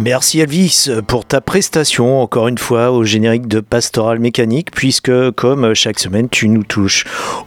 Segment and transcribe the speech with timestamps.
[0.00, 5.74] Merci Elvis pour ta prestation, encore une fois, au générique de Pastoral Mécanique, puisque, comme
[5.74, 7.04] chaque semaine, tu nous touches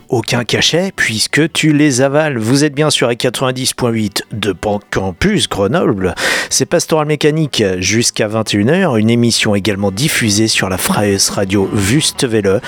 [0.10, 2.38] aucun cachet, puisque tu les avales.
[2.38, 4.54] Vous êtes bien sur les 90.8 de
[4.92, 6.14] Campus Grenoble.
[6.50, 12.60] C'est Pastoral Mécanique jusqu'à 21h, une émission également diffusée sur la Freies Radio Wüstewelle.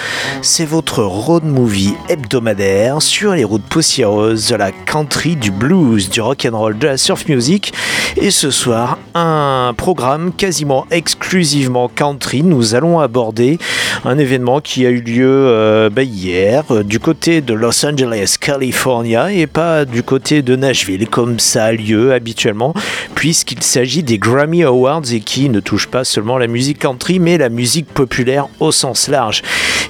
[0.41, 6.21] C'est votre road movie hebdomadaire sur les routes poussiéreuses de la country, du blues, du
[6.21, 7.73] rock and roll, de la surf music
[8.15, 12.43] et ce soir, un programme quasiment exclusivement country.
[12.43, 13.57] Nous allons aborder
[14.05, 18.37] un événement qui a eu lieu euh, bah, hier euh, du côté de Los Angeles,
[18.39, 22.73] California, et pas du côté de Nashville, comme ça a lieu habituellement,
[23.15, 27.37] puisqu'il s'agit des Grammy Awards et qui ne touchent pas seulement la musique country, mais
[27.37, 29.41] la musique populaire au sens large.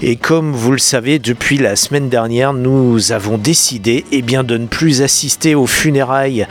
[0.01, 4.57] Et comme vous le savez, depuis la semaine dernière, nous avons décidé eh bien, de
[4.57, 6.45] ne plus assister aux funérailles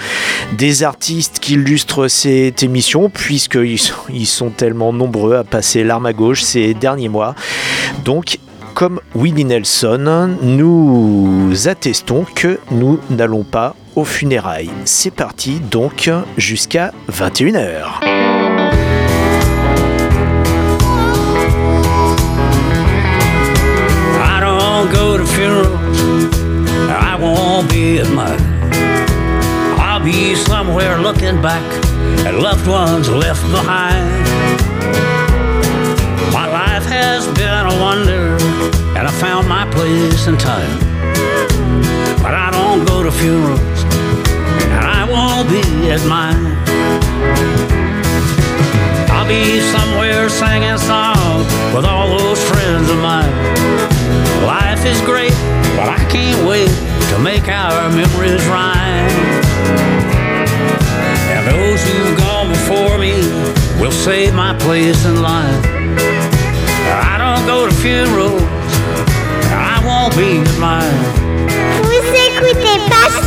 [0.57, 3.79] des artistes qui illustrent cette émission, puisqu'ils
[4.13, 7.37] ils sont tellement nombreux à passer l'arme à gauche ces derniers mois.
[8.05, 8.39] Donc,
[8.75, 14.71] comme Willie Nelson, nous attestons que nous n'allons pas aux funérailles.
[14.87, 18.01] C'est parti donc jusqu'à 21h.
[24.19, 25.79] I don't go to funerals.
[26.89, 28.01] I won't be.
[29.79, 31.63] I'll be somewhere looking back
[32.27, 34.25] at loved ones left behind.
[36.33, 38.37] My life has been a wonder,
[38.97, 40.79] and I found my place in time.
[42.23, 43.81] But I don't go to funerals,
[44.71, 46.55] and I won't be at mine.
[49.11, 53.33] I'll be somewhere singing songs with all those friends of mine.
[54.47, 55.35] Life is great,
[55.77, 56.71] but I can't wait
[57.11, 60.12] to make our memories rhyme.
[64.03, 65.63] Save my place in line.
[66.91, 68.43] I don't go to funerals,
[69.53, 71.05] I won't be at mine.
[71.85, 73.22] Vous écoutez Pastoral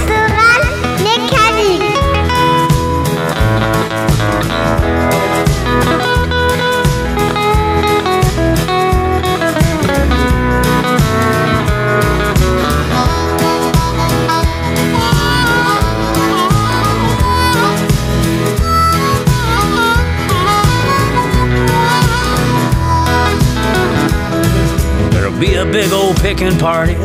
[26.35, 26.95] old picking party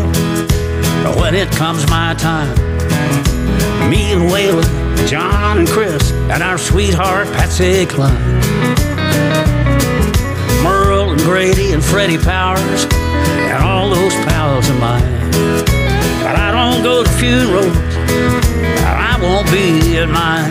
[1.19, 2.55] when it comes my time.
[3.91, 8.15] Me and Waylon, John and Chris, and our sweetheart Patsy Cline.
[10.62, 15.31] Merle and Grady and Freddie Powers, and all those pals of mine.
[16.23, 20.50] But I don't go to funerals, and I won't be at mine.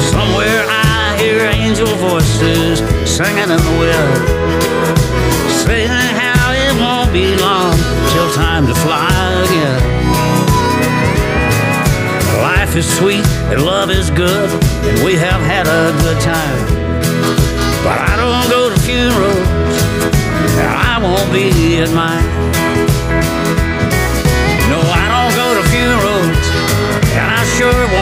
[0.00, 2.78] Somewhere I hear angel voices
[3.08, 4.97] singing in the wind
[5.68, 7.76] saying how it won't be long
[8.12, 9.12] till time to fly
[9.44, 9.82] again.
[12.40, 14.48] Life is sweet and love is good,
[14.88, 16.60] and we have had a good time.
[17.84, 19.76] But I don't go to funerals,
[20.62, 22.28] and I won't be at mine.
[24.72, 26.44] No, I don't go to funerals,
[27.12, 27.97] and I sure won't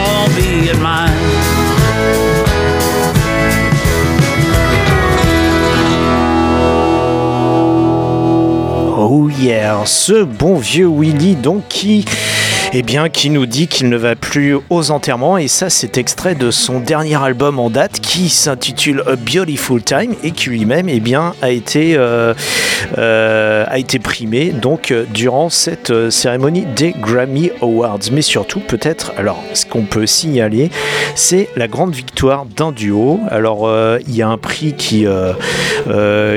[9.29, 9.83] hier.
[9.85, 12.05] Ce bon vieux Willy, donc, qui
[12.73, 15.37] eh bien, qui nous dit qu'il ne va plus aux enterrements.
[15.37, 20.13] Et ça, c'est extrait de son dernier album en date qui s'intitule A Beautiful Time
[20.23, 22.33] et qui lui-même eh bien, a, été, euh,
[22.97, 23.65] euh,
[24.03, 27.99] primé donc, euh, durant cette cérémonie des Grammy Awards.
[28.11, 30.69] Mais surtout, peut-être, alors, ce qu'on peut signaler,
[31.15, 33.21] c'est la grande victoire d'un duo.
[33.29, 33.69] Alors,
[34.07, 35.05] il y a un prix qui,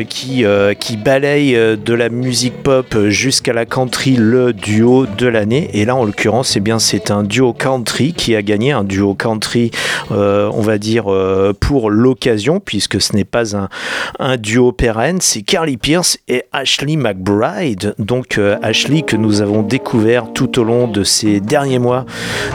[0.08, 5.70] qui, balaye de la musique pop jusqu'à la country le duo de l'année.
[5.74, 6.20] Et là, en l'occurrence,
[6.56, 9.70] eh bien, c'est un duo country qui a gagné, un duo country,
[10.12, 15.20] euh, on va dire, euh, pour l'occasion, puisque ce n'est pas un, duo pérenne.
[15.20, 17.94] C'est Carly Pierce et Ashley McBride.
[17.98, 22.06] Donc, euh, Ashley que nous avons découvert tout au long de ces derniers mois,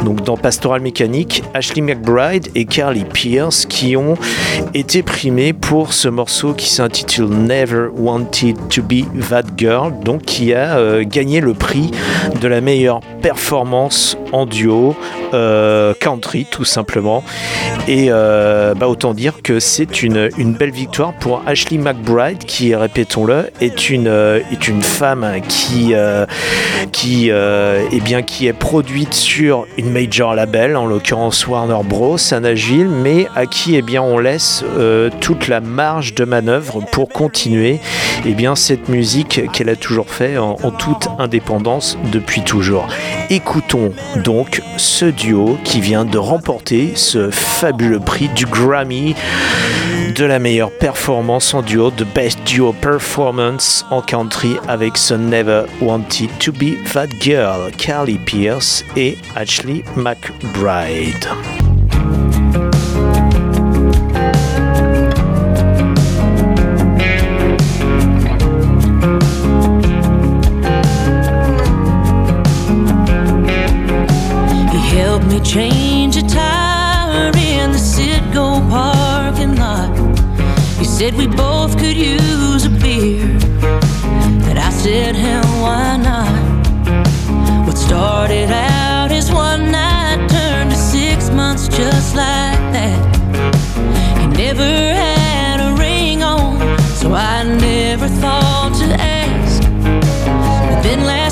[0.04, 4.16] donc dans Pastoral Mécanique, Ashley McBride et Carly Pierce qui ont
[4.74, 10.54] été primés pour ce morceau qui s'intitule Never Wanted to Be That Girl, donc qui
[10.54, 11.92] a gagné le prix
[12.42, 13.54] de la meilleure performance
[14.31, 14.95] en duo
[15.33, 17.23] euh, country tout simplement.
[17.87, 23.49] Et euh, bah, autant dire que c'est une, belle victoire pour Ashley McBride qui, répétons-le,
[23.59, 24.39] est une, euh,
[24.81, 25.93] femme qui,
[26.91, 32.17] qui, eh bien, qui est produite sur une major label, en l'occurrence Warner Bros.
[32.31, 34.63] à Nashville, mais à qui eh bien, on laisse
[35.21, 37.79] toute la marge de manœuvre pour continuer
[38.25, 42.87] eh bien, cette musique qu'elle a toujours fait en toute indépendance depuis toujours.
[43.47, 43.94] Écoutons
[44.24, 49.13] donc ce duo qui vient de remporter ce fabuleux prix du Grammy
[50.15, 55.65] de la meilleure performance en duo, de Best Duo Performance en country avec ce Never
[55.80, 61.30] Wanted to Be That Girl, Carly Pierce et Ashley McBride.
[75.27, 79.89] Me change a tire in the Citgo parking lot.
[80.77, 83.25] He said we both could use a beer.
[84.50, 87.66] And I said, hell, why not?
[87.66, 93.00] What started out as one night turned to six months just like that.
[94.19, 96.60] He never had a ring on,
[97.00, 99.63] so I never thought to ask.
[100.69, 101.25] But then last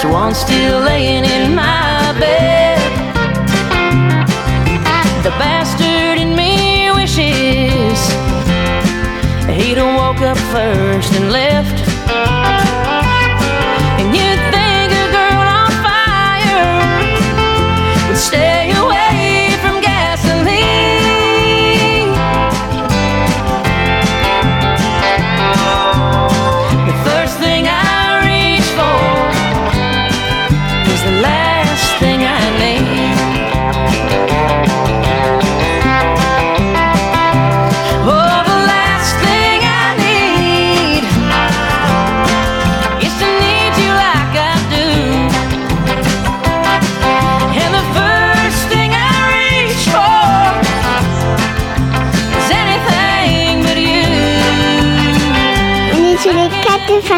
[0.00, 2.78] There's one still laying in my bed.
[5.24, 7.98] The bastard in me wishes
[9.50, 11.47] he'd have woke up first and left.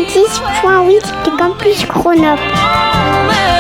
[0.07, 3.60] 96.8 de Campus Grenoble.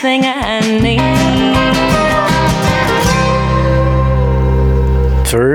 [0.00, 1.09] Thing I need.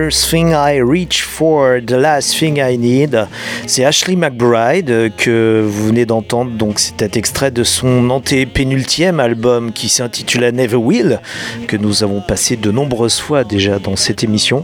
[0.05, 3.27] First Thing I Reach For, The Last Thing I Need.
[3.65, 6.51] C'est Ashley McBride euh, que vous venez d'entendre.
[6.51, 11.19] Donc, c'était extrait de son antépénultième album qui s'intitule Never Will,
[11.67, 14.63] que nous avons passé de nombreuses fois déjà dans cette émission.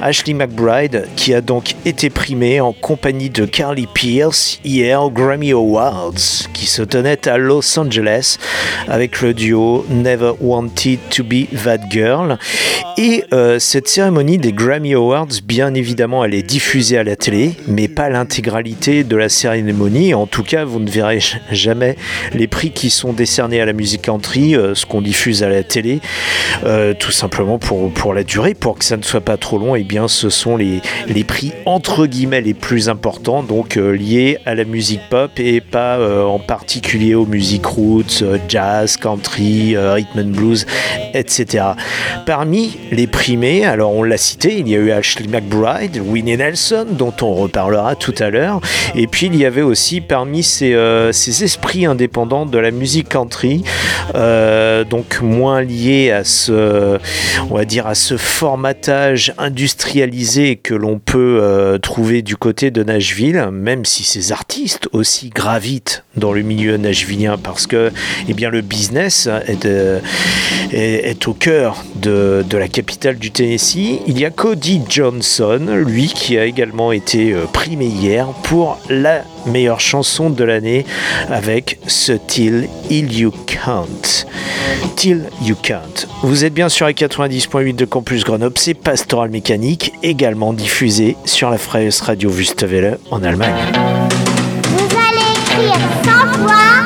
[0.00, 5.52] Ashley McBride qui a donc été primée en compagnie de Carly Pierce hier aux Grammy
[5.52, 8.38] Awards qui se tenaient à Los Angeles
[8.88, 12.38] avec le duo Never Wanted to Be That Girl.
[12.98, 17.54] Et euh, cette cérémonie des Grammy Awards, bien évidemment, elle est diffusée à la télé,
[17.66, 20.14] mais pas l'intégralité de la cérémonie.
[20.14, 21.20] En tout cas, vous ne verrez
[21.50, 21.96] jamais
[22.32, 25.62] les prix qui sont décernés à la musique country, euh, ce qu'on diffuse à la
[25.62, 26.00] télé,
[26.64, 29.74] euh, tout simplement pour, pour la durée, pour que ça ne soit pas trop long.
[29.74, 34.38] Et bien, ce sont les, les prix entre guillemets les plus importants, donc euh, liés
[34.46, 40.30] à la musique pop et pas en particulier aux musiques roots, jazz, country, rhythm and
[40.36, 40.66] blues,
[41.14, 41.64] etc.
[42.26, 46.86] Parmi les primés, alors on l'a cité, il y a eu Ashley McBride, Winnie Nelson,
[46.90, 48.60] dont on reparlera tout à l'heure,
[48.94, 53.62] et puis il y avait aussi parmi ces, euh, esprits indépendants de la musique country,
[54.14, 56.98] euh, donc moins liés à ce,
[57.50, 62.82] on va dire à ce formatage industrialisé que l'on peut euh, trouver du côté de
[62.82, 67.90] Nashville, même si ces artistes aussi gravitent dans le milieu nashvillien, parce que
[68.28, 69.28] eh bien, le business
[70.72, 74.00] est, au cœur de, la capitale du Tennessee.
[74.06, 78.78] Il y a bien Cody Johnson, lui qui a également été euh, primé hier pour
[78.90, 80.84] la meilleure chanson de l'année
[81.30, 84.26] avec ce Till You Can't.
[84.96, 86.06] Till You Can't.
[86.22, 91.48] Vous êtes bien sur les 90.8 de Campus Grenoble, c'est Pastoral Mécanique, également diffusé sur
[91.48, 93.54] la Freies Radio Wüstewelle en Allemagne.
[94.64, 95.72] Vous allez
[96.04, 96.79] 100 fois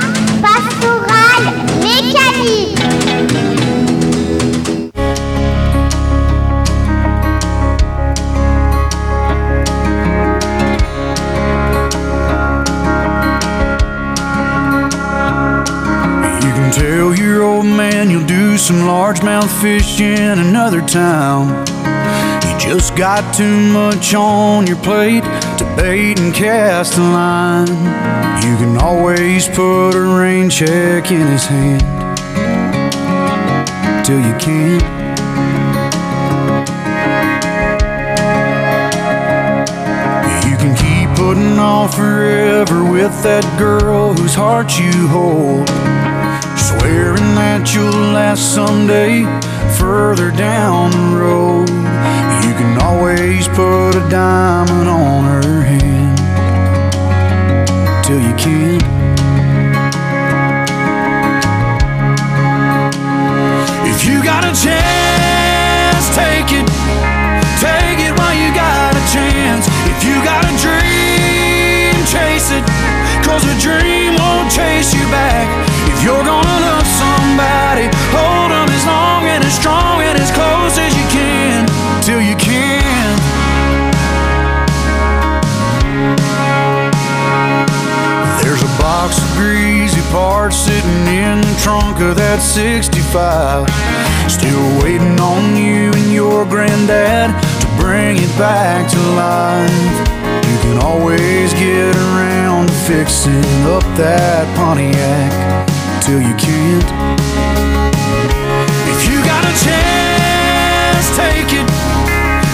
[17.77, 21.49] man you'll do some largemouth fishing in another town.
[22.47, 25.25] You just got too much on your plate
[25.59, 27.67] to bait and cast a line.
[27.67, 31.83] You can always put a rain check in his hand
[34.07, 34.83] till you can't.
[40.49, 45.94] You can keep putting off forever with that girl whose heart you hold.
[46.79, 49.23] Swearing that you'll last someday
[49.79, 51.69] further down the road.
[52.45, 56.19] You can always put a diamond on her hand
[58.05, 58.94] till you can't.
[91.65, 93.65] Trunk of that 65.
[94.29, 99.97] Still waiting on you and your granddad to bring it back to life.
[100.45, 105.33] You can always get around to fixing up that Pontiac
[106.05, 106.85] till you can't.
[108.93, 111.65] If you got a chance, take it.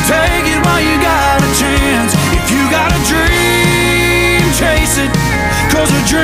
[0.07, 2.15] Take it while you got a chance.
[2.31, 5.11] If you got a dream, chase it.
[5.75, 6.20] Cause a dream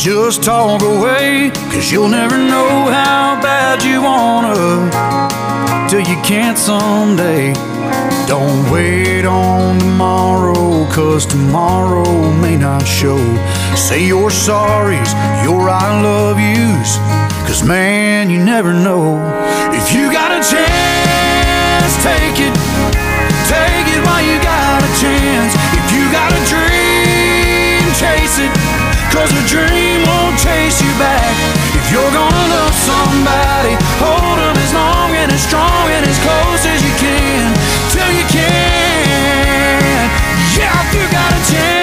[0.00, 1.50] just talk away.
[1.70, 4.88] Cause you'll never know how bad you wanna
[5.90, 7.52] till you can't someday.
[8.26, 13.18] Don't wait on tomorrow, cause tomorrow may not show.
[13.76, 15.12] Say your sorries,
[15.44, 16.96] your I love yous,
[17.46, 19.18] cause man, you never know.
[19.74, 22.49] If you got a chance, take it.
[29.20, 31.36] Cause a dream won't chase you back.
[31.76, 36.64] If you're gonna love somebody, hold them as long and as strong and as close
[36.64, 37.52] as you can.
[37.92, 40.08] Till you can.
[40.56, 41.79] Yeah, if you got a chance,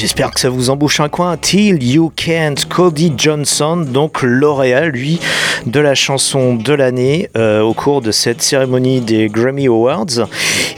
[0.00, 1.36] J'espère que ça vous embouche un coin.
[1.36, 5.20] Till You Can't, Cody Johnson, donc lauréat, lui,
[5.66, 10.26] de la chanson de l'année euh, au cours de cette cérémonie des Grammy Awards.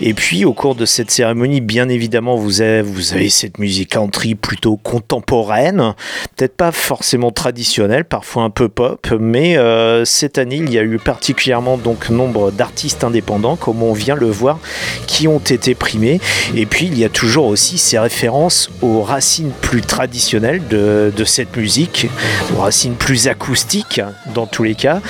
[0.01, 2.83] Et puis, au cours de cette cérémonie, bien évidemment, vous avez,
[3.31, 5.95] cette musique country plutôt contemporaine,
[6.37, 10.83] peut-être pas forcément traditionnelle, parfois un peu pop, mais euh, cette année, il y a
[10.83, 14.59] eu particulièrement donc nombre d'artistes indépendants, comme on vient le voir,
[15.07, 16.21] qui ont été primés.
[16.57, 19.22] Et puis, il y a toujours aussi ces références aux racines
[19.61, 22.09] plus traditionnelles de, cette musique,
[22.55, 24.01] aux racines plus acoustiques
[24.35, 25.01] dans tous les cas.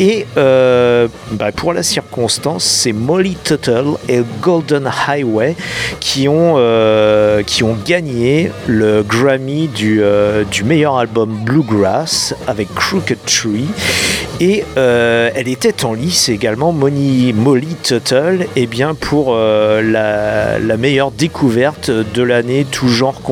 [0.00, 5.54] Et euh, bah, pour la circonstance, c'est Molly Tuttle et Golden Highway
[6.00, 7.42] qui ont, euh,
[7.86, 13.68] gagné le Grammy du, euh, du meilleur album Bluegrass avec Crooked Tree.
[14.40, 21.90] Et elle était en lice également, Molly, Molly Tuttle, et bien pour la, meilleure découverte
[21.90, 23.22] de l'année, tout genre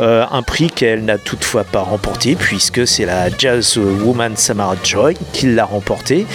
[0.00, 5.14] Euh, un prix qu'elle n'a toutefois pas remporté, puisque c'est la Jazz Woman Samara Joy
[5.32, 6.26] qui l'a remporté.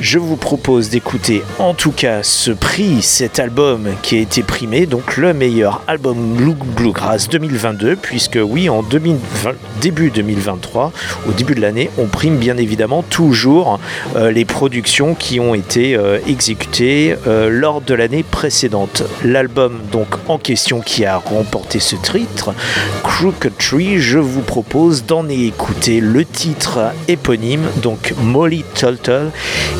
[0.00, 4.86] Je vous propose d'écouter en tout cas ce prix, cet album qui a été primé,
[4.86, 10.92] donc le meilleur album Blue- Bluegrass 2022, puisque oui, en 2020 début 2023,
[11.28, 13.80] au début de l'année, on prime bien évidemment toujours
[14.16, 17.16] euh, les productions qui ont été euh, exécutées
[17.50, 19.02] lors de l'année précédente.
[19.24, 22.54] L'album donc en question qui a remporté ce titre,
[23.02, 29.30] Crooked Tree, je vous propose d'en écouter le titre éponyme, donc Molly Tuttle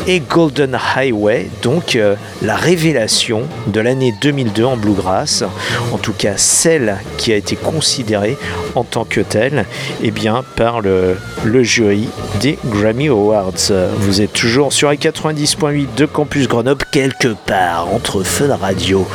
[0.07, 5.43] et Golden Highway, donc euh, la révélation de l'année 2002 en bluegrass,
[5.91, 8.37] en tout cas celle qui a été considérée
[8.75, 9.65] en tant que telle
[10.01, 11.17] eh bien, par le,
[11.61, 12.07] jury
[12.41, 13.71] des Grammy Awards.
[13.99, 19.07] Vous êtes toujours sur les 90.8 de Campus Grenoble, quelque part entre Fun Radio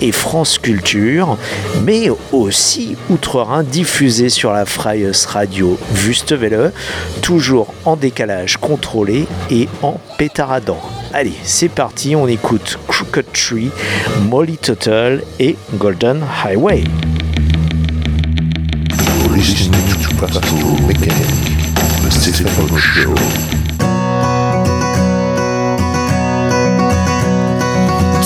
[0.00, 1.36] et France Culture,
[1.84, 2.10] mais
[2.48, 6.72] aussi outre-Rhin diffusé sur la Freies Radio Wüstewelle,
[7.20, 10.80] toujours en décalage contrôlé et en pétaradant.
[11.12, 13.70] Allez, c'est parti, on écoute Crooked Tree,
[14.30, 16.84] Molly Tuttle et Golden Highway.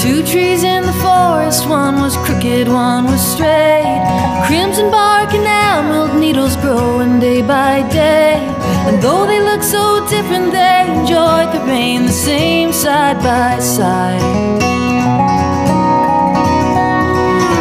[0.03, 4.03] Two trees in the forest, one was crooked, one was straight.
[4.49, 8.35] Crimson bark and emerald needles growing day by day.
[8.89, 14.21] And though they look so different, they enjoyed the rain the same side by side.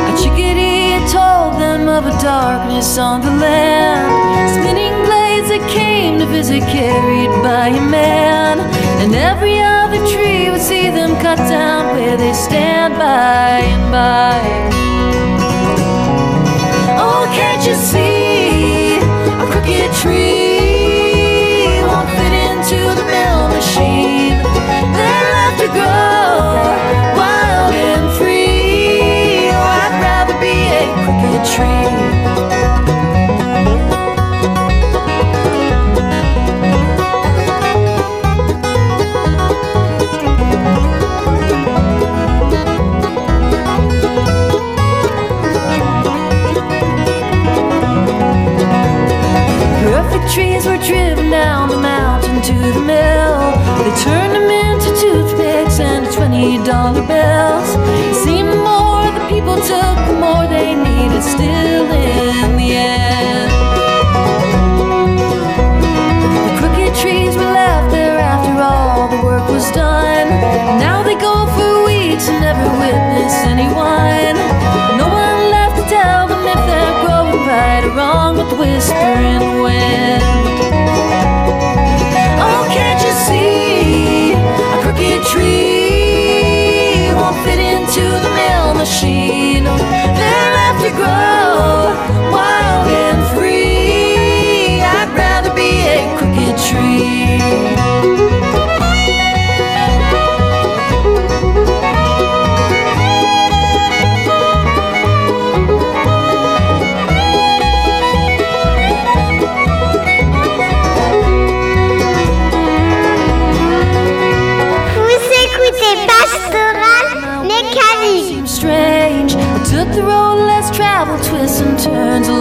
[0.09, 4.49] A chickadee had told them of a darkness on the land.
[4.49, 8.59] Spinning blades that came to visit, carried by a man.
[8.99, 9.80] And every other
[10.11, 14.41] tree would see them cut down where they stand by and by.
[17.05, 18.97] Oh, can't you see
[19.43, 20.40] a crooked tree
[50.85, 53.51] driven down the mountain to the mill.
[53.81, 57.69] They turned them into toothpicks and twenty dollar bills.
[58.09, 61.21] It seemed the more the people took, the more they needed.
[61.21, 63.51] Still, in the end,
[66.45, 70.29] the crooked trees were left there after all the work was done.
[70.79, 74.35] Now they go for weeks and never witness anyone.
[74.97, 79.61] No one left to tell them if they're growing right or wrong but the whispering
[79.61, 80.40] wind.
[87.43, 89.63] Fit into the mill machine?
[89.63, 91.91] They're left to grow
[92.31, 94.81] wild and free.
[94.81, 97.80] I'd rather be a crooked tree.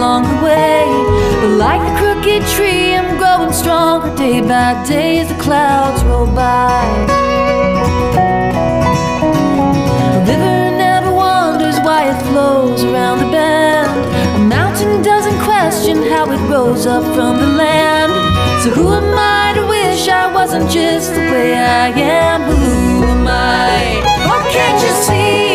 [0.01, 0.83] Along the way.
[1.41, 6.25] But like the crooked tree, I'm growing stronger day by day as the clouds roll
[6.25, 6.81] by.
[10.15, 13.93] A river never wonders why it flows around the bend.
[14.37, 18.11] A mountain doesn't question how it rose up from the land.
[18.63, 22.41] So who am I to wish I wasn't just the way I am?
[22.41, 24.01] Who am I?
[24.31, 25.50] Oh, can't you see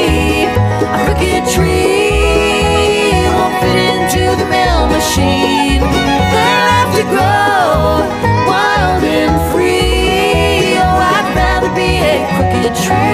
[12.77, 13.06] tree.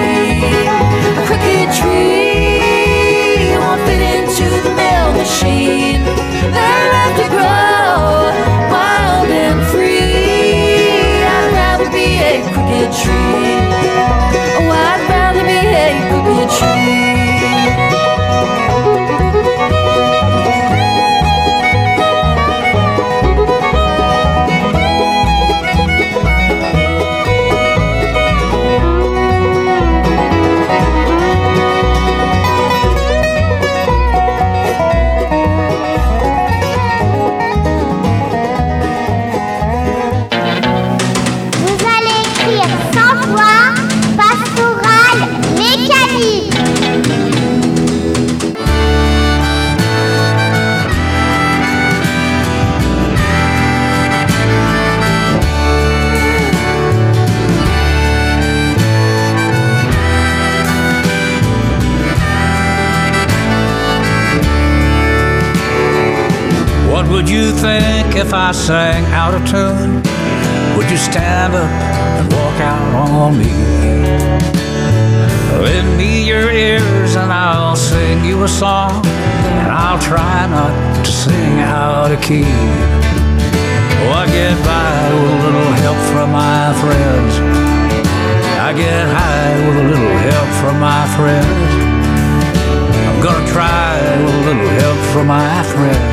[68.25, 70.01] If I sang out of tune?
[70.75, 71.71] Would you stand up
[72.17, 73.51] and walk out on me?
[75.65, 79.05] Lend me your ears and I'll sing you a song,
[79.59, 80.73] and I'll try not
[81.05, 82.55] to sing out of key.
[83.99, 87.33] Oh, I get by with a little help from my friends.
[88.67, 91.71] I get high with a little help from my friends.
[93.07, 93.91] I'm gonna try
[94.23, 96.12] with a little help from my friends.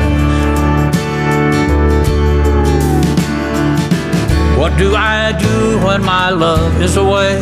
[4.71, 7.35] What do I do when my love is away?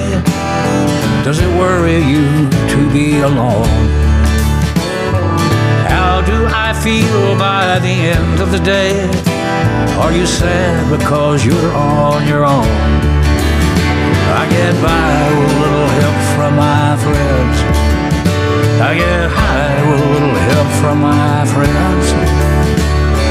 [1.24, 3.70] Does it worry you to be alone?
[5.88, 9.06] How do I feel by the end of the day?
[10.02, 12.66] Are you sad because you're on your own?
[14.42, 17.58] I get by with a little help from my friends.
[18.82, 22.06] I get high with a little help from my friends.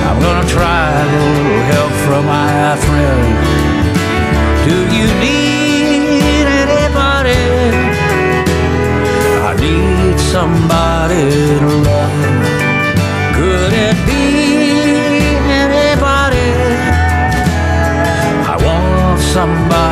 [0.07, 3.58] I'm gonna try with a little help from my friends.
[4.99, 7.45] You need anybody?
[9.49, 11.25] I need somebody
[11.61, 12.17] to love.
[13.37, 14.25] Could it be
[15.63, 16.51] anybody?
[18.53, 19.88] I want somebody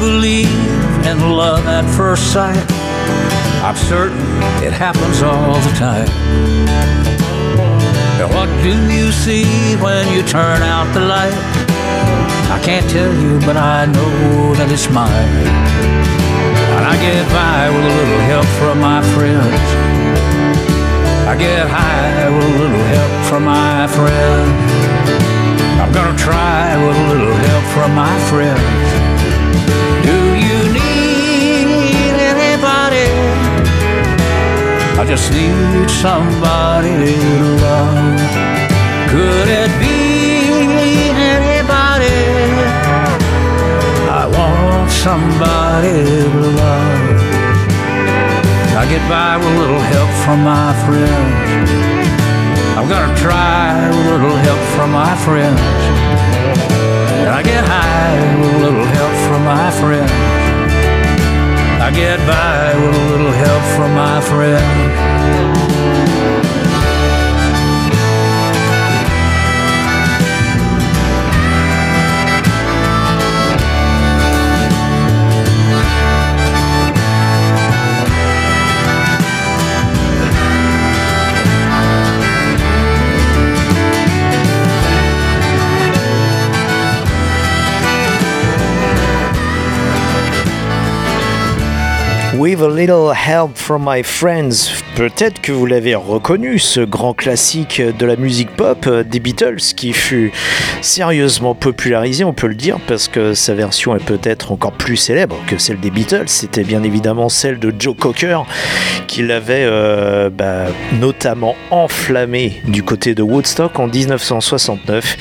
[0.00, 0.48] believe
[1.04, 2.64] in love at first sight?
[3.62, 4.24] I'm certain
[4.64, 6.08] it happens all the time.
[8.20, 11.36] And what do you see when you turn out the light?
[12.48, 15.44] I can't tell you, but I know that it's mine.
[16.74, 19.66] And I get by with a little help from my friends.
[21.28, 24.70] I get high with a little help from my friends.
[25.76, 29.00] I'm gonna try with a little help from my friends.
[35.00, 38.20] I just need somebody to love.
[39.08, 42.20] Could it be anybody?
[44.12, 47.16] I want somebody to love.
[48.76, 51.70] I get by with a little help from my friends.
[52.76, 55.60] I'm gonna try with a little help from my friends.
[57.24, 60.39] And I get high with a little help from my friends.
[61.80, 65.19] I get by with a little help from my friends.
[92.40, 94.70] With a Little Help from My Friends.
[94.96, 99.92] Peut-être que vous l'avez reconnu, ce grand classique de la musique pop des Beatles qui
[99.92, 100.32] fut
[100.80, 105.36] sérieusement popularisé, on peut le dire, parce que sa version est peut-être encore plus célèbre
[105.48, 106.28] que celle des Beatles.
[106.28, 108.38] C'était bien évidemment celle de Joe Cocker
[109.06, 115.16] qui l'avait euh, bah, notamment enflammé du côté de Woodstock en 1969.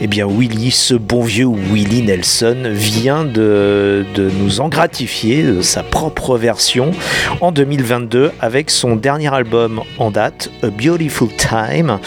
[0.00, 4.04] Eh bien, Willie, ce bon vieux Willie Nelson, vient de,
[4.40, 6.63] nous en gratifier de sa propre version
[7.40, 11.98] en 2022 avec son dernier album en date, A Beautiful Time.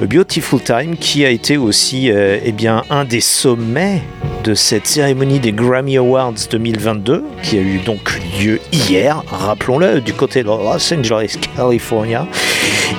[0.00, 4.02] A Beautiful Time qui a été aussi euh, eh bien, un des sommets
[4.44, 10.12] de cette cérémonie des Grammy Awards 2022 qui a eu donc lieu hier, rappelons-le, du
[10.12, 12.26] côté de Los Angeles, California.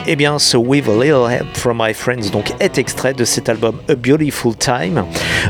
[0.06, 3.48] Eh bien, ce With a Little Help from My Friends donc est extrait de cet
[3.48, 5.06] album A Beautiful Time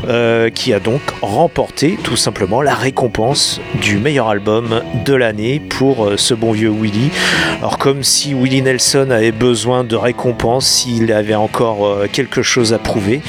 [0.06, 6.04] euh, qui a donc remporté tout simplement la récompense du meilleur album de l'année pour
[6.04, 7.10] euh, ce bon vieux Willie.
[7.58, 12.72] Alors comme si Willie Nelson avait besoin de récompense, s'il avait encore euh, quelque chose
[12.72, 13.22] à prouver,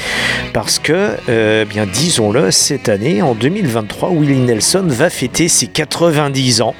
[0.52, 6.62] parce que, euh, bien disons-le, cette année, en 2023, Willie Nelson va fêter ses 90
[6.62, 6.74] ans.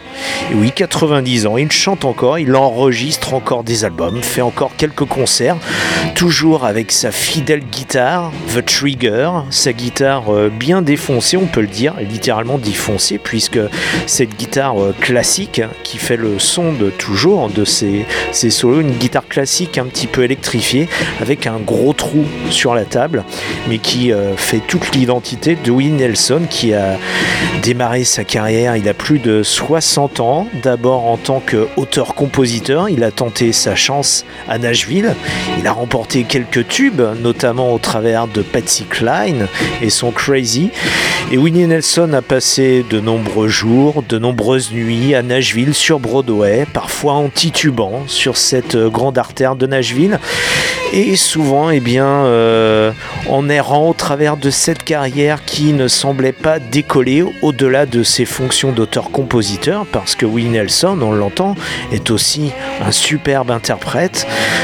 [0.51, 5.07] Et oui, 90 ans, il chante encore, il enregistre encore des albums, fait encore quelques
[5.07, 5.57] concerts,
[6.15, 11.67] toujours avec sa fidèle guitare, The Trigger, sa guitare euh, bien défoncée, on peut le
[11.69, 13.59] dire, littéralement défoncée, puisque
[14.05, 18.91] cette guitare euh, classique qui fait le son de toujours de ses, ses solos, une
[18.91, 20.87] guitare classique un petit peu électrifiée,
[21.23, 23.25] avec un gros trou sur la table,
[23.71, 26.99] mais qui euh, fait toute l'identité de Willie Nelson, qui a
[27.63, 30.47] démarré sa carrière il a plus de 60 ans.
[30.63, 35.15] D'abord en tant qu'auteur-compositeur, il a tenté sa chance à Nashville.
[35.59, 39.47] Il a remporté quelques tubes, notamment au travers de Patsy Cline
[39.83, 40.71] et son Crazy.
[41.33, 46.67] Et Winnie Nelson a passé de nombreux jours, de nombreuses nuits à Nashville sur Broadway,
[46.73, 50.21] parfois en titubant sur cette grande artère de Nashville.
[50.93, 52.93] Et souvent, eh bien, euh,
[53.29, 58.25] en errant au travers de cette carrière qui ne semblait pas décoller au-delà de ses
[58.25, 61.57] fonctions d'auteur-compositeur, parce que Winnie Nelson, on l'entend,
[61.93, 64.16] est aussi un superbe interprète.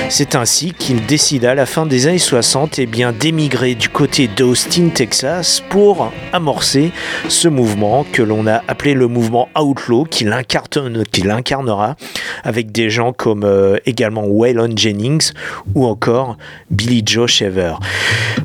[0.09, 4.29] C'est ainsi qu'il décida à la fin des années 60 eh bien, d'émigrer du côté
[4.29, 6.93] d'Austin, Texas, pour amorcer
[7.29, 11.97] ce mouvement que l'on a appelé le mouvement Outlaw, qu'il incarnera
[12.45, 15.33] avec des gens comme euh, également Waylon Jennings
[15.75, 16.37] ou encore
[16.71, 17.75] Billy Joe Shaver.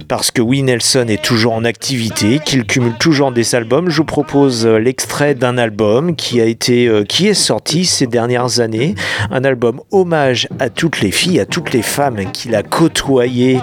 [0.08, 4.06] Parce que Winnie Nelson est toujours en activité, qu'il cumule toujours des albums, je vous
[4.06, 8.96] propose euh, l'extrait d'un album qui a été, euh, qui est sorti ces dernières années,
[9.32, 10.70] un album hommage à
[11.01, 13.60] les filles, à toutes les femmes qu'il a côtoyées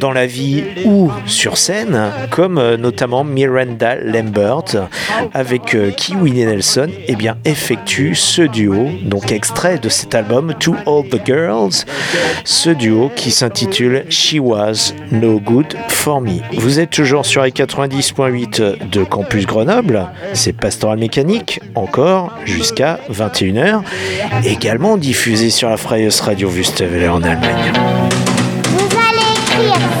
[0.00, 1.98] dans la vie ou sur scène,
[2.30, 4.88] comme euh, notamment Miranda Lambert,
[5.34, 10.74] avec qui Winnie Nelson eh bien, effectue ce duo, donc extrait de cet album To
[10.86, 11.84] All the Girls,
[12.44, 16.40] ce duo qui s'intitule She Was No Good For Me.
[16.54, 23.82] Vous êtes toujours sur les 90.8 de Campus Grenoble, c'est Pastoral Mécanique, encore jusqu'à 21h,
[24.44, 27.72] également diffusé sur la Freies Radio Wüstewelle en Allemagne.
[28.64, 29.97] Vous allez écrire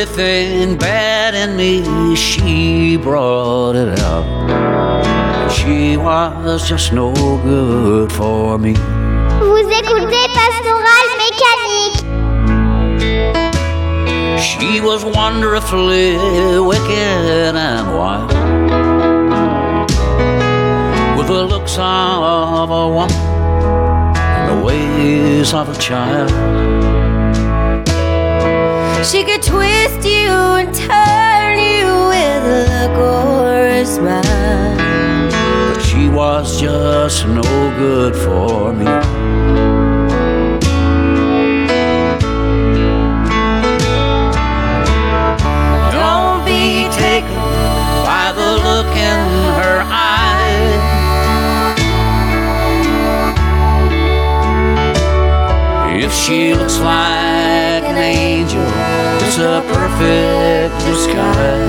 [0.00, 4.24] Everything bad in me, she brought it out.
[4.24, 8.72] And she was just no good for me.
[8.72, 12.00] Vous écoutez Pastoral mécanique.
[14.40, 16.16] She was wonderfully
[16.60, 18.32] wicked and wild.
[21.18, 23.12] With the looks of a woman
[24.16, 26.30] and the ways of a child.
[29.04, 34.76] She could twist you and turn you with a look or a smile.
[35.74, 37.42] But she was just no
[37.76, 38.84] good for me.
[45.98, 47.42] Don't be taken
[48.08, 49.20] by the look in
[49.60, 50.30] her eye.
[55.92, 57.29] If she looks like an angel, it's
[59.40, 61.60] a perfect disguise.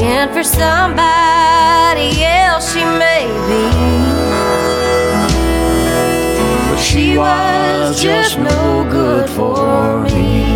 [0.00, 3.62] And for somebody else, she may be.
[6.70, 10.51] But she was just no good for me.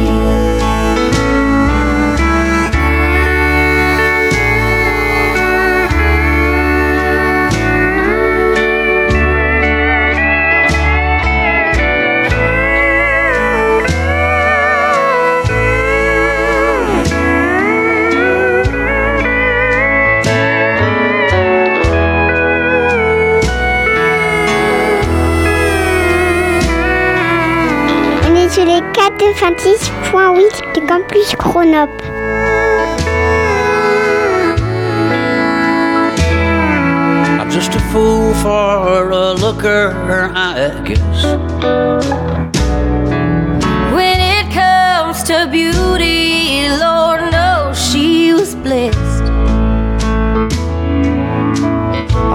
[29.19, 31.95] 96.8 de Campus Grenoble.
[37.41, 39.95] I'm just a fool for a looker,
[40.35, 41.25] I guess.
[43.95, 49.25] When it comes to beauty, Lord knows she was blessed.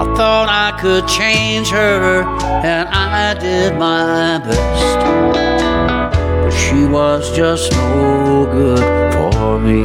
[0.01, 2.23] I thought I could change her,
[2.65, 5.30] and I did my best.
[6.91, 8.79] Was just no good
[9.13, 9.83] for me.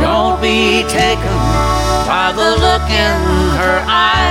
[0.00, 1.38] Don't be taken
[2.06, 3.20] by the look in
[3.58, 4.22] her eye.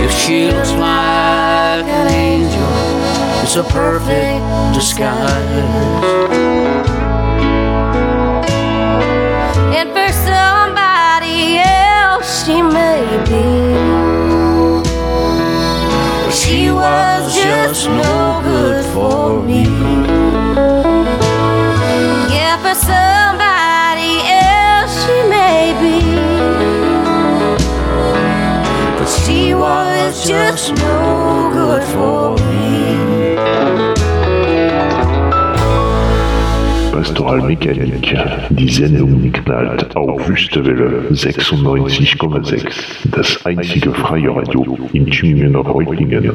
[0.00, 6.08] If she looks like an angel, it's a perfect disguise
[12.48, 13.46] she may be.
[16.32, 19.64] She was just no good for me.
[22.34, 24.14] Yeah, for somebody
[24.48, 25.98] else she may be.
[28.98, 33.07] But she was just no good for me.
[36.98, 38.12] Pastoral Mechanik,
[38.50, 46.34] die Sendung knallt auf Wüstewelle 96,6, das einzige freie Radio in Tübingen Reutlingen.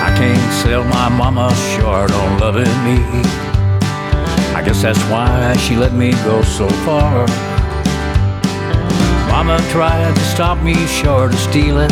[0.00, 2.98] I can't sell my mama short on loving me.
[4.54, 7.26] I guess that's why she let me go so far.
[9.36, 11.90] Mama tried to stop me short of stealing.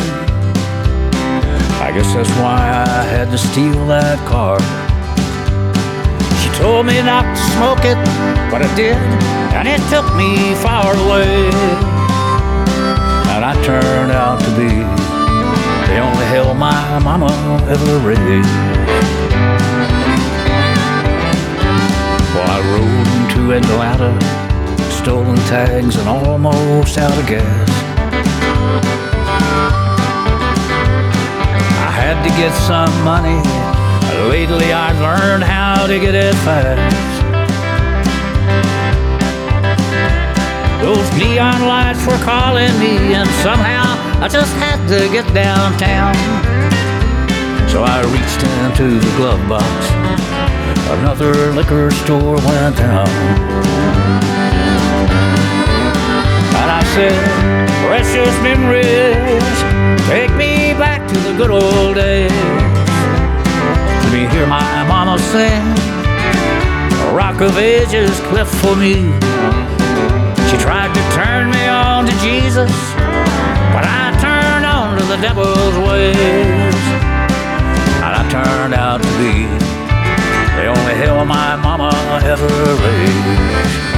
[1.78, 4.56] I guess that's why I had to steal that car.
[6.40, 8.00] She told me not to smoke it,
[8.50, 8.96] but I did,
[9.52, 11.52] and it took me far away.
[13.36, 14.72] And I turned out to be
[15.92, 17.28] the only hell my mama
[17.68, 18.48] ever raised.
[22.32, 24.33] Well, I rode into Atlanta,
[25.04, 27.68] stolen tags and almost out of gas.
[31.88, 33.36] I had to get some money.
[34.30, 37.20] Lately, I've learned how to get it fast.
[40.80, 43.84] Those neon lights were calling me, and somehow
[44.24, 46.14] I just had to get downtown.
[47.68, 49.68] So I reached into the glove box.
[50.98, 54.33] Another liquor store went down.
[56.94, 57.10] Said,
[57.88, 59.56] Precious memories,
[60.06, 62.30] take me back to the good old days.
[62.30, 65.64] Let me hear my mama sing.
[67.12, 68.94] Rock of Ages cleft for me.
[70.50, 72.70] She tried to turn me on to Jesus,
[73.74, 76.74] but I turned on to the devil's ways.
[78.04, 79.46] And I turned out to be
[80.58, 81.90] the only hell my mama
[82.22, 83.93] ever raised.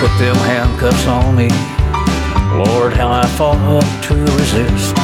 [0.00, 1.48] Put them handcuffs on me.
[2.56, 4.94] Lord, how I fought to resist.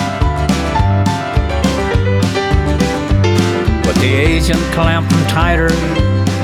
[3.85, 5.69] But the agent clamped them tighter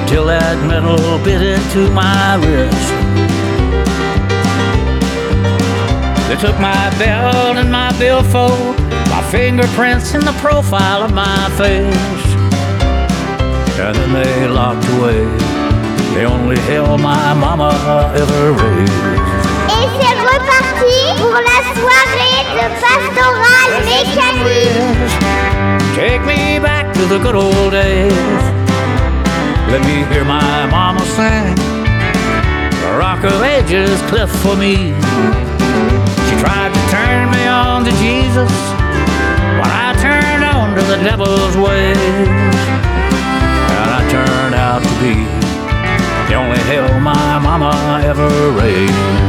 [0.07, 2.92] till that metal bit into my wrist.
[6.28, 8.78] They took my belt and my billfold,
[9.09, 12.26] my fingerprints and the profile of my face.
[13.80, 15.51] And then they locked away
[16.14, 17.70] the only hell my mama
[18.14, 18.92] ever raised.
[19.68, 24.82] Et c'est reparti pour la soirée de pastoral mécanique.
[25.96, 28.42] Take me back to the good old days.
[29.70, 31.54] Let me hear my mama sing.
[32.82, 34.92] The rock of ages cleft for me.
[36.28, 38.52] She tried to turn me on to Jesus,
[39.58, 41.96] but I turned on to the devil's ways.
[43.78, 45.41] And I turned out to be
[46.32, 49.22] the only hell my mama ever raised.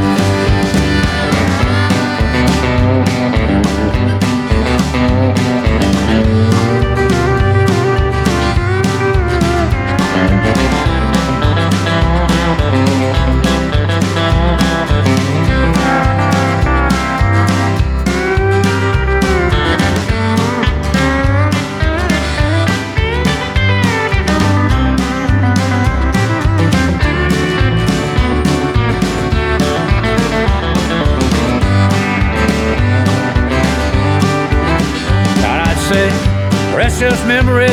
[37.04, 37.70] Precious memories,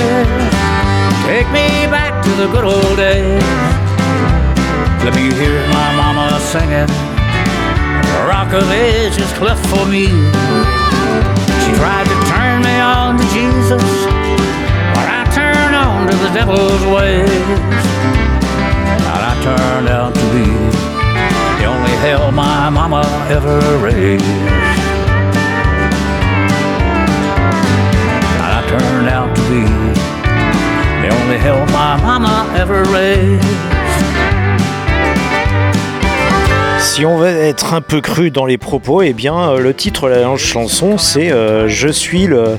[1.23, 3.41] take me back to the good old days.
[5.05, 6.91] Let me hear my mama singing,
[8.27, 10.07] rock of ages cleft for me.
[11.63, 13.83] She tried to turn me on to Jesus,
[14.95, 17.31] but I turned on to the devil's ways.
[19.11, 20.43] And I turned out to be
[21.61, 24.80] the only hell my mama ever raised.
[29.51, 33.80] Turned out the only hell my mama ever raised.
[36.93, 40.09] Si on veut être un peu cru dans les propos, eh bien, euh, le titre
[40.09, 42.57] de la chanson, c'est euh, Je suis le,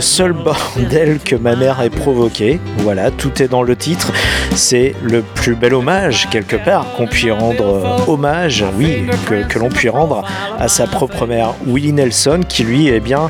[0.00, 2.58] seul bordel que ma mère ait provoqué.
[2.78, 4.12] Voilà, tout est dans le titre.
[4.56, 9.06] C'est le plus bel hommage, quelque part, qu'on puisse rendre euh, hommage, oui,
[9.48, 10.24] que, l'on puisse rendre
[10.58, 13.28] à sa propre mère, Willie Nelson, qui lui, eh bien,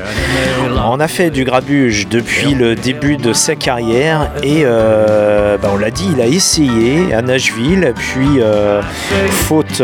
[0.83, 4.31] en a fait du grabuge depuis le début de sa carrière.
[4.41, 8.39] Et bah, on l'a dit, il a essayé à Nashville, puis
[9.29, 9.83] faute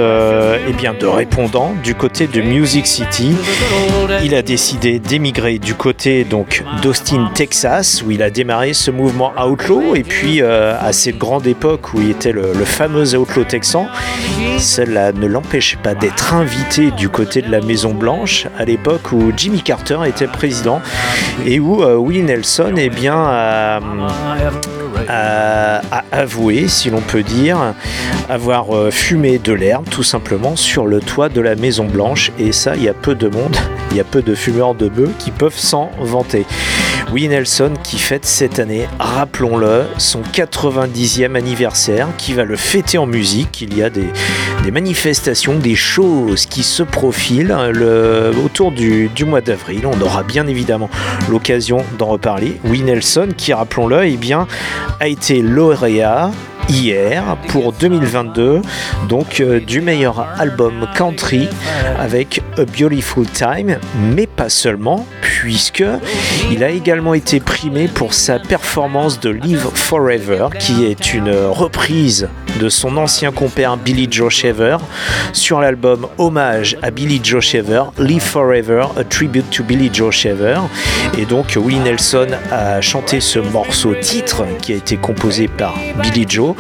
[0.68, 3.36] eh bien, de répondants du côté de Music City,
[4.24, 9.32] il a décidé d'émigrer du côté donc d'Austin, Texas, où il a démarré ce mouvement
[9.39, 9.95] outlaw.
[9.95, 13.88] Et puis euh, à cette grande époque où il était le, fameux outlaw texan,
[14.57, 19.32] cela ne l'empêchait pas d'être invité du côté de la Maison Blanche à l'époque où
[19.36, 20.82] Jimmy Carter était président
[21.45, 23.80] et où euh, Willie Nelson eh bien,
[25.07, 27.57] a- a avoué, si l'on peut dire,
[28.29, 32.31] avoir euh, fumé de l'herbe tout simplement sur le toit de la Maison Blanche.
[32.39, 33.55] Et ça, il y a peu de monde,
[33.91, 36.45] il y a peu de fumeurs de bœufs qui peuvent s'en vanter.
[37.11, 43.05] Willie Nelson qui fête cette année, rappelons-le, son 90e anniversaire, qui va le fêter en
[43.05, 43.61] musique.
[43.61, 44.11] Il y a des,
[44.71, 47.71] manifestations, des choses qui se profilent hein,
[48.43, 49.85] autour du, mois d'avril.
[49.85, 50.89] On aura bien évidemment
[51.29, 52.57] l'occasion d'en reparler.
[52.63, 54.17] Willie Nelson, qui rappelons-le, eh
[54.99, 56.31] a été lauréat
[56.70, 58.61] hier pour 2022
[59.07, 61.47] donc euh, du meilleur album country
[61.99, 65.84] avec A Beautiful Time mais pas seulement puisque
[66.51, 72.30] il a également été primé pour sa performance de Live Forever qui est une reprise
[72.59, 74.77] de son ancien compère Billy Joe Shaver
[75.33, 80.59] sur l'album hommage à Billy Joe Shaver Live Forever A Tribute to Billy Joe Shaver
[81.17, 86.25] et donc Willie Nelson a chanté ce morceau titre qui a été composé par Billy
[86.27, 86.55] Joe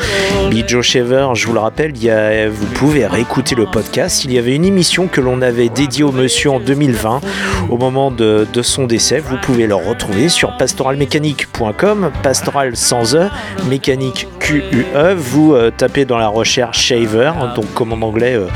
[0.49, 4.23] Billy Joe Shaver, je vous le rappelle, il y a- vous pouvez réécouter le podcast.
[4.25, 7.21] Il y avait une émission que l'on avait dédiée au monsieur en 2020,
[7.69, 9.19] au moment de, de son décès.
[9.19, 13.27] Vous pouvez le retrouver sur pastoralmécanique.com, pastoral sans E,
[13.69, 15.15] mécanique Q-U-E.
[15.17, 18.47] Vous euh, tapez dans la recherche Shaver, donc comme en anglais, euh,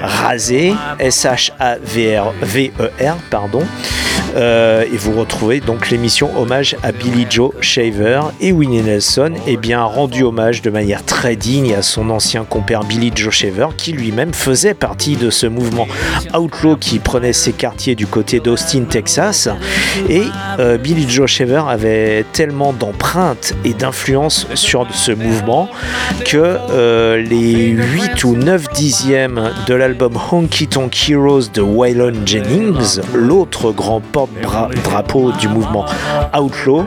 [0.00, 1.56] rasé, S-H-A-V-R-V-E-R,
[3.30, 3.62] pardon.
[4.36, 9.56] Euh, et vous retrouvez donc l'émission hommage à Billy Joe Shaver et Winnie Nelson et
[9.56, 13.92] bien rendu hommage de manière très digne à son ancien compère Billy Joe Shaver qui
[13.92, 15.86] lui-même faisait partie de ce mouvement
[16.36, 19.48] outlaw qui prenait ses quartiers du côté d'Austin, Texas.
[20.08, 20.24] Et
[20.58, 25.68] euh, Billy Joe Shaver avait tellement d'empreintes et d'influence sur ce mouvement
[26.24, 33.00] que euh, les 8 ou 9 dixièmes de l'album Honky Tonk Heroes de Waylon Jennings,
[33.14, 35.84] l'autre grand porte-drapeau du mouvement
[36.38, 36.86] Outlaw,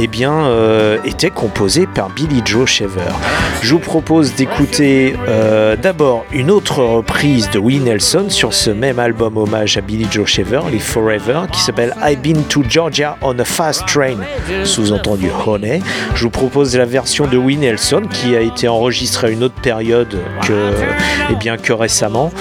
[0.00, 3.12] eh bien, euh, était composé par Billy Joe Shaver.
[3.60, 8.98] Je vous propose d'écouter euh, d'abord une autre reprise de Willie Nelson sur ce même
[8.98, 13.38] album hommage à Billy Joe Shaver, Live Forever, qui s'appelle I've Been to Georgia on
[13.38, 14.16] a Fast Train,
[14.64, 15.82] sous-entendu Honey.
[16.14, 19.60] Je vous propose la version de Willie Nelson qui a été enregistrée à une autre
[19.60, 20.72] période que,
[21.30, 22.32] eh bien, que récemment.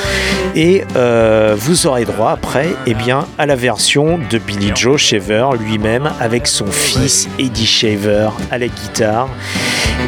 [0.55, 5.49] Et euh, vous aurez droit après eh bien, à la version de Billy Joe Shaver
[5.59, 9.29] lui-même avec son fils Eddie Shaver à la guitare.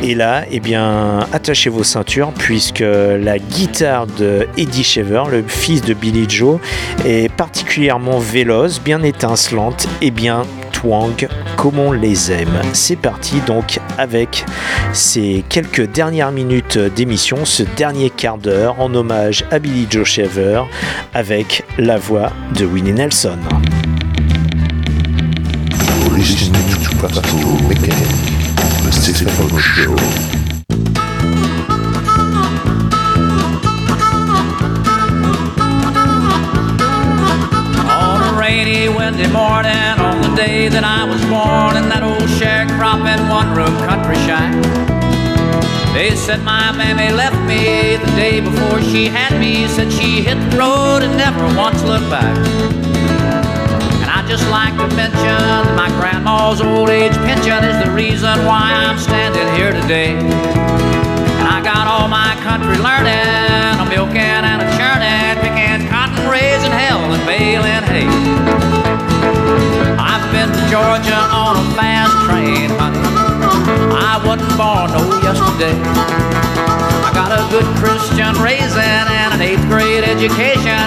[0.01, 5.82] Et là, eh bien, attachez vos ceintures puisque la guitare de Eddie Shaver, le fils
[5.82, 6.59] de Billy Joe,
[7.05, 12.61] est particulièrement véloce, bien étincelante et bien twang comme on les aime.
[12.74, 14.45] C'est parti donc avec
[14.91, 20.64] ces quelques dernières minutes d'émission, ce dernier quart d'heure en hommage à Billy Joe Shaver
[21.14, 23.39] avec la voix de Winnie Nelson.
[26.24, 28.07] Listening to Pastoral Mechanic,
[28.86, 29.91] the Stephen Show.
[37.91, 42.30] On a rainy, windy morning, on the day that I was born in that old
[42.39, 44.53] sharecropping one-room country shack.
[45.93, 49.67] They said my mammy left me the day before she had me.
[49.67, 53.03] Said she hit the road and never once looked back.
[54.24, 58.32] And I just like to mention that my grandma's old age pension is the reason
[58.47, 60.15] why I'm standing here today.
[60.15, 66.71] And I got all my country learning, a milking and a churning, picking cotton, raising
[66.71, 68.07] hell and baling hay.
[69.99, 73.03] I've been to Georgia on a fast train, honey.
[73.91, 75.76] I wasn't born no yesterday.
[77.03, 80.82] I got a good Christian raising and an eighth grade education,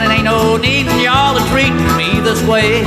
[2.46, 2.82] way.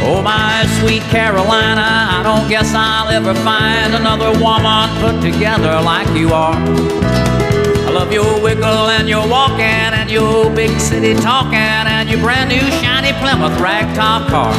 [0.00, 6.08] Oh, my sweet Carolina, I don't guess I'll ever find another woman put together like
[6.16, 6.54] you are.
[7.88, 11.47] I love your wiggle and your walking and your big city talk
[12.08, 14.52] your brand new shiny Plymouth ragtop car.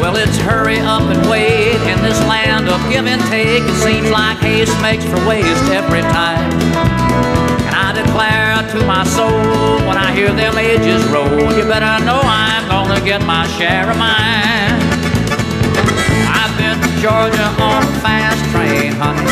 [0.00, 3.62] Well, it's hurry up and wait in this land of give and take.
[3.64, 6.52] It seems like haste makes for waste every time.
[7.64, 9.32] And I declare to my soul
[9.88, 13.96] when I hear them ages roll, you better know I'm gonna get my share of
[13.96, 14.76] mine.
[16.28, 19.24] I've been to Georgia on a fast train, honey.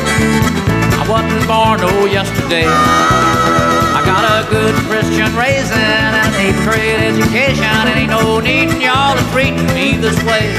[0.97, 3.74] I wasn't born no yesterday.
[4.15, 9.17] Got a good Christian raising and an eighth grade education, and ain't no needin' y'all
[9.17, 10.55] to treat me this way.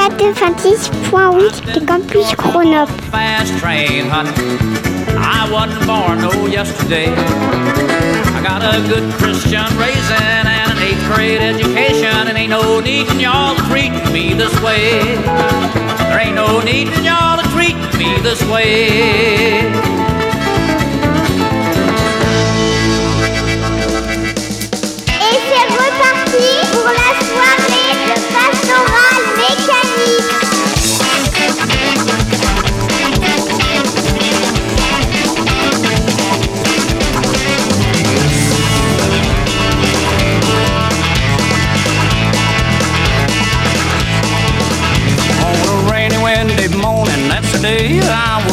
[0.00, 2.94] 90.8, campus Grenoble.
[5.22, 6.20] I was born
[6.50, 7.12] yesterday.
[7.12, 13.08] I got a good Christian raising and an eighth grade education, and ain't no need
[13.08, 15.02] in y'all to treat me this way.
[16.08, 20.09] There ain't no need in y'all to treat me this way.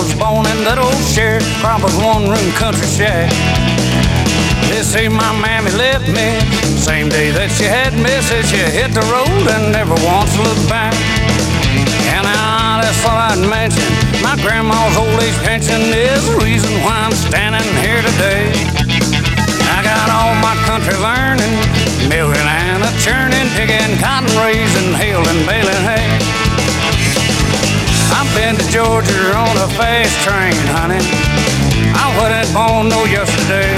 [0.08, 3.28] Was born in that old sharecropper's one-room country shack.
[4.72, 6.40] They say my mammy left me
[6.80, 8.12] same day that she had me.
[8.24, 10.96] Said she hit the road and never once looked back.
[12.16, 13.84] And I just thought I'd mention
[14.24, 18.48] my grandma's old age pension is the reason why I'm standing here today.
[19.76, 21.52] I got all my country learning,
[22.08, 26.47] milking and a churning, digging, cotton raising, hailing, baling hay.
[28.18, 30.98] I've been to Georgia on a fast train, honey.
[31.94, 33.70] I wasn't born no yesterday.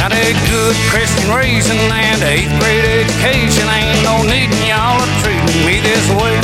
[0.00, 3.68] Got a good Christian raising and eighth grade education.
[3.68, 6.40] Ain't no needin' y'all to treat me this way.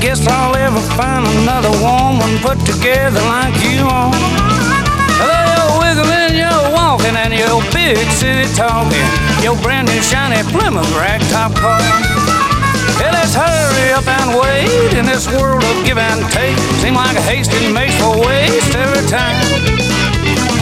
[0.00, 4.14] Guess I'll ever find another woman put together like you are.
[5.18, 9.02] Though you're wiggling, you're walking, and your big city talking,
[9.42, 11.82] your brand new shiny Plymouth ragtop car.
[13.02, 16.58] Hey, let's hurry up and wait in this world of give and take.
[16.78, 19.34] Seem like a hasting makes for waste every time.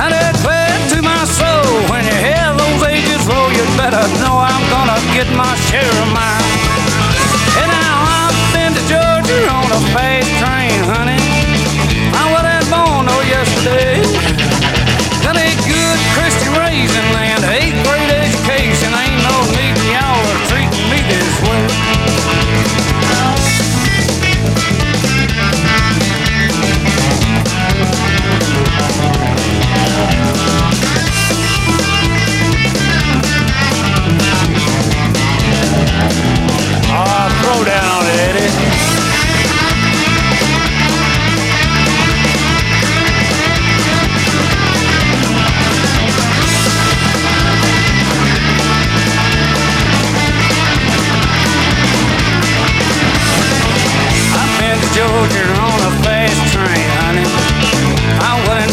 [0.01, 4.41] And I declare to my soul, when you hear those ages roll, you better know
[4.41, 6.66] I'm gonna get my share of mine.
[9.27, 11.18] Georgia on a fast train, honey.
[12.14, 13.99] I wasn't born no yesterday.
[15.22, 17.16] Got a good Christian raising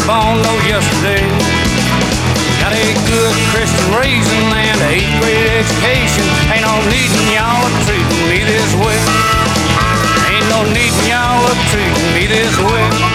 [0.06, 1.24] born no yesterday.
[2.60, 6.24] Got a good Christian raising and a grade education.
[6.52, 9.00] Ain't no needin' y'all to treat me this way.
[10.28, 13.13] Ain't no needin' y'all to treat me this way.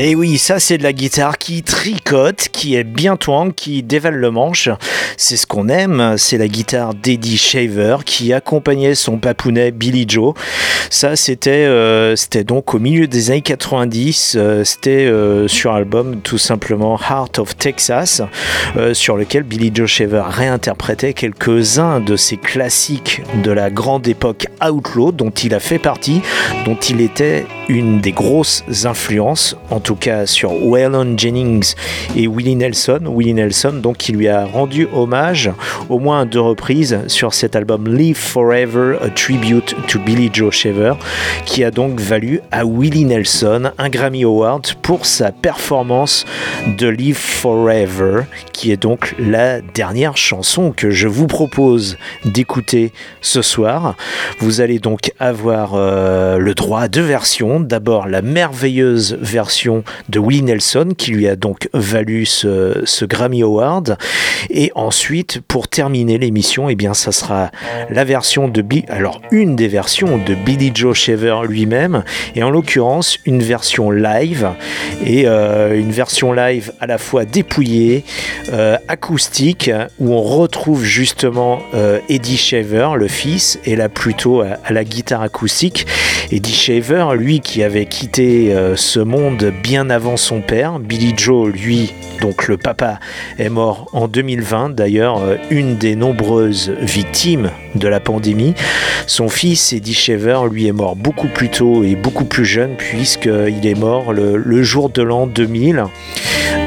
[0.00, 4.14] Et oui, ça c'est de la guitare qui tricote, qui est bien twang, qui dévale
[4.14, 4.68] le manche.
[5.16, 10.34] C'est ce qu'on aime, c'est la guitare d'Eddie Shaver qui accompagnait son papounet Billy Joe.
[10.88, 12.14] Ça c'était euh,
[12.46, 17.56] donc au milieu des années 90, euh, c'était euh, sur album tout simplement Heart of
[17.56, 18.22] Texas,
[18.92, 25.10] sur lequel Billy Joe Shaver réinterprétait quelques-uns de ses classiques de la grande époque outlaw
[25.10, 26.22] dont il a fait partie,
[26.64, 31.72] dont il était une des grosses influences, en tout cas sur Waylon Jennings
[32.14, 33.00] et Willie Nelson.
[33.06, 35.50] Willie Nelson, donc, qui lui a rendu hommage
[35.88, 40.92] au moins deux reprises sur cet album Live Forever, a tribute to Billy Joe Shaver,
[41.46, 46.26] qui a donc valu à Willie Nelson un Grammy Award pour sa performance
[46.76, 53.40] de Live Forever, qui est donc la dernière chanson que je vous propose d'écouter ce
[53.40, 53.96] soir.
[54.40, 59.77] Vous allez donc avoir euh, le droit à deux versions D'abord la merveilleuse version
[60.08, 63.96] de Willie Nelson qui lui a donc valu ce, Grammy Award.
[64.50, 67.50] Et ensuite, pour terminer l'émission, et eh bien, ça sera
[67.90, 72.04] la version de alors une des versions de Billy Joe Shaver lui-même,
[72.34, 74.50] et en l'occurrence une version live
[75.04, 78.04] et euh, une version live à la fois dépouillée,
[78.52, 84.58] euh, acoustique, où on retrouve justement euh, Eddie Shaver, le fils, et là plutôt à,
[84.64, 85.86] à la guitare acoustique.
[86.30, 90.78] Eddie Shaver, lui, qui avait quitté ce monde bien avant son père.
[90.78, 91.92] Billy Joe, lui,
[92.22, 93.00] donc le papa,
[93.38, 98.54] est mort en 2020, d'ailleurs euh, une des nombreuses victimes de la pandémie.
[99.06, 103.66] Son fils, Eddie Shaver, lui est mort beaucoup plus tôt et beaucoup plus jeune, puisqu'il
[103.66, 105.84] est mort le, jour de l'an 2000.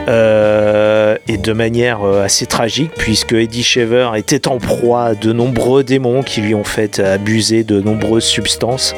[0.08, 5.84] Euh, et de manière assez tragique puisque Eddie Shaver était en proie à de nombreux
[5.84, 8.96] démons qui lui ont fait abuser de nombreuses substances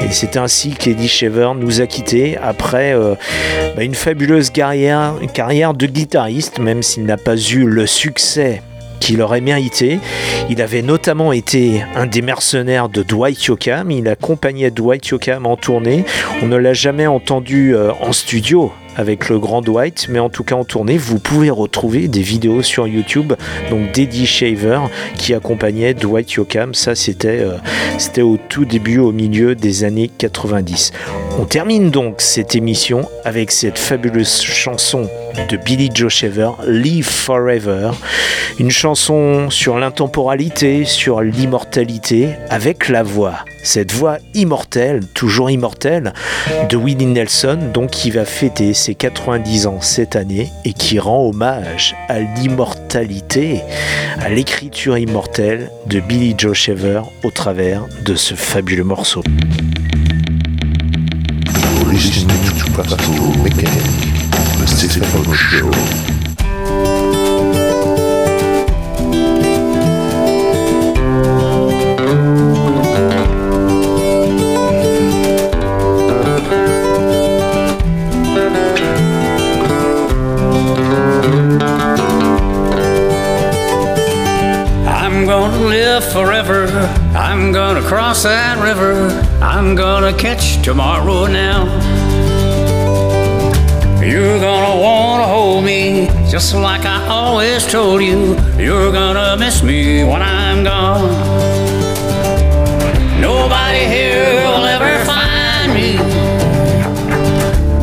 [0.00, 3.14] et c'est ainsi qu'Eddie Shaver nous a quittés après euh,
[3.76, 5.14] bah, une fabuleuse carrière,
[5.74, 8.62] de guitariste, même s'il n'a pas eu le succès
[9.00, 9.98] qu'il aurait mérité.
[10.50, 13.90] Il avait notamment été un des mercenaires de Dwight Yoakam.
[13.90, 16.04] Il accompagnait Dwight Yoakam en tournée.
[16.42, 20.42] On ne l'a jamais entendu euh, en studio avec le grand Dwight, mais en tout
[20.44, 23.32] cas en tournée, vous pouvez retrouver des vidéos sur YouTube,
[23.70, 24.80] donc d'Eddie Shaver
[25.16, 26.74] qui accompagnait Dwight Yoakam.
[26.74, 27.56] Ça, c'était euh,
[27.96, 30.92] c'était au tout début, au milieu des années 90.
[31.38, 35.08] On termine donc cette émission avec cette fabuleuse chanson
[35.48, 37.92] de Billy Joe Shaver, Live Forever,
[38.58, 46.14] une chanson sur l'intemporalité, sur l'immortalité, avec la voix cette voix immortelle, toujours immortelle,
[46.70, 51.28] de Willie Nelson, donc qui va fêter ses 90 ans cette année et qui rend
[51.28, 53.62] hommage à l'immortalité,
[54.20, 59.22] à l'écriture immortelle de Billy Joe Shaver au travers de ce fabuleux morceau.
[86.04, 86.66] Forever.
[87.14, 89.08] I'm gonna cross that river.
[89.42, 91.64] I'm gonna catch tomorrow now.
[94.00, 98.36] You're gonna wanna hold me just like I always told you.
[98.56, 101.08] You're gonna miss me when I'm gone.
[103.20, 105.96] Nobody here will ever find me,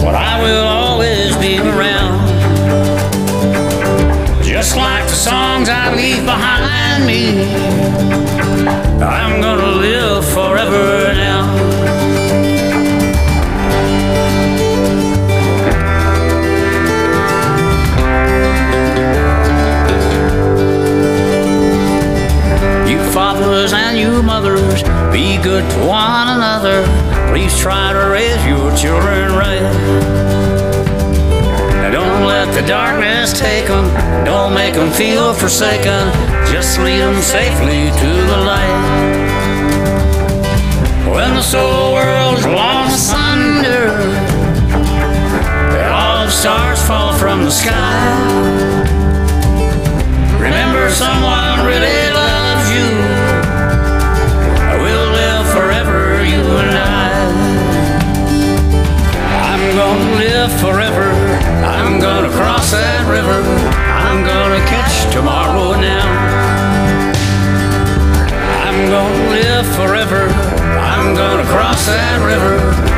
[0.04, 2.26] but I will always be around.
[4.44, 7.44] Just like the songs I leave behind me.
[9.02, 11.45] I'm gonna live forever now.
[34.98, 36.08] Feel forsaken.
[36.48, 38.80] Just lead them safely to the light.
[41.14, 43.92] When the soul world's lost asunder,
[45.92, 48.08] all the stars fall from the sky.
[50.40, 52.90] Remember, someone really loves you.
[54.80, 57.12] We'll live forever, you and I.
[59.52, 61.10] I'm gonna live forever.
[61.66, 63.65] I'm gonna cross that river.
[65.56, 67.16] Gonna now.
[68.66, 70.28] I'm gonna live forever.
[70.78, 72.95] I'm gonna cross that river.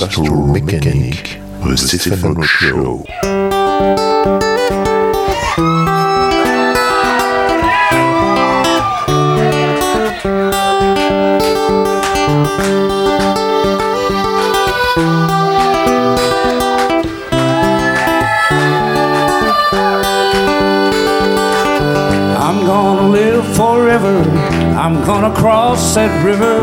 [0.00, 4.07] Astro Mechanic, The Stephen Show.
[25.28, 26.60] Gonna cross that river.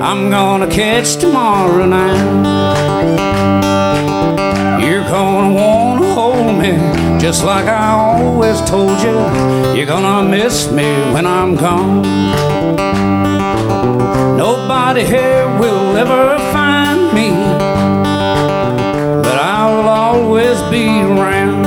[0.00, 2.44] I'm gonna catch tomorrow night.
[4.80, 6.72] You're gonna wanna hold me
[7.18, 9.16] just like I always told you.
[9.74, 12.02] You're gonna miss me when I'm gone.
[14.36, 17.30] Nobody here will ever find me,
[19.22, 21.64] but I'll always be around.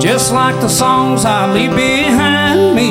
[0.00, 2.90] Just like the songs I leave behind me,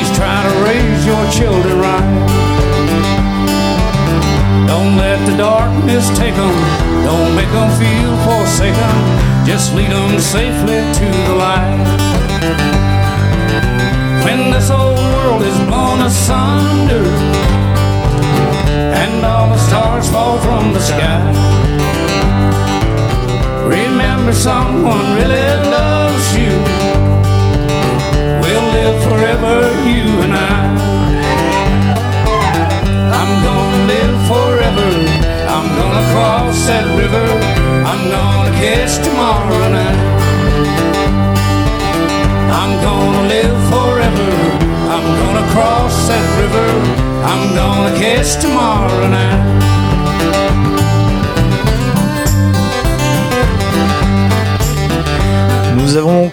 [0.00, 2.26] Please try to raise your children right.
[4.66, 6.56] Don't let the darkness take them.
[7.04, 8.96] Don't make them feel forsaken.
[9.44, 11.84] Just lead them safely to the light.
[14.24, 17.04] When this old world is blown asunder
[19.04, 21.20] and all the stars fall from the sky,
[23.68, 26.79] remember someone really loves you.
[28.80, 30.69] Live forever, you and I.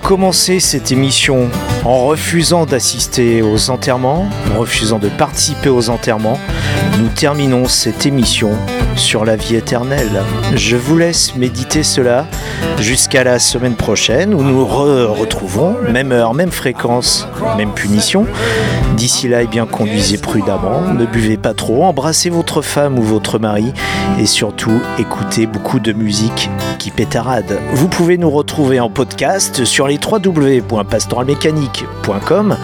[0.07, 1.49] commencé cette émission
[1.83, 6.39] en refusant d'assister aux enterrements, en refusant de participer aux enterrements.
[6.97, 8.51] Nous terminons cette émission
[8.97, 10.23] sur la vie éternelle.
[10.55, 12.25] Je vous laisse méditer cela
[12.79, 17.27] jusqu'à la semaine prochaine où nous re retrouvons, même heure, même fréquence,
[17.57, 18.25] même punition.
[18.95, 23.39] D'ici là, eh bien, conduisez prudemment, ne buvez pas trop, embrassez votre femme ou votre
[23.39, 23.73] mari
[24.19, 27.59] et surtout écoutez beaucoup de musique qui pétarade.
[27.73, 32.57] Vous pouvez nous retrouver en podcast sur les www.pastoralmécanique.com,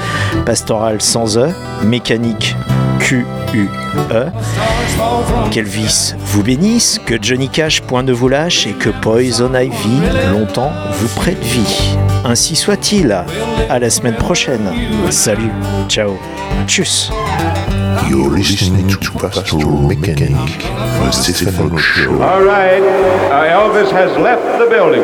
[0.46, 1.50] pastoral sans E,
[1.84, 2.56] mécanique
[3.04, 4.26] Q-U-E.
[5.52, 10.02] Qu'Elvis vous bénisse, que Johnny Cash point ne vous lâche et que Poison Ivy
[10.32, 11.98] longtemps vous prête vie.
[12.24, 13.12] Ainsi soit-il.
[13.70, 14.72] À la semaine prochaine.
[15.10, 15.52] Salut.
[15.90, 16.18] Ciao.
[16.66, 17.12] Tchuss.
[18.10, 20.60] You're listening to Pastoral Mechanic,
[21.02, 22.22] the Stefano Show.
[22.22, 22.82] All right,
[23.32, 25.04] uh, Elvis has left the building.